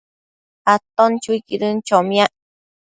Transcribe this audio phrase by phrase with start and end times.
[0.73, 2.33] aton chuiquidën chomiac